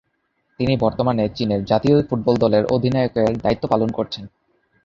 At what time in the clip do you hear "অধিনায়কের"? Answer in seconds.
2.65-3.31